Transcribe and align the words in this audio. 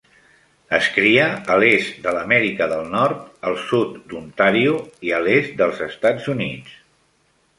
Es 0.77 0.85
cria 0.93 1.25
a 1.55 1.57
l'est 1.63 1.99
de 2.05 2.13
l'Amèrica 2.15 2.69
del 2.71 2.89
Nord, 2.95 3.21
al 3.51 3.59
sud 3.65 3.93
d'Ontario 4.13 4.75
i 5.09 5.15
a 5.19 5.23
l'est 5.27 5.55
dels 5.61 5.83
Estats 5.91 6.27
Units. 6.37 6.75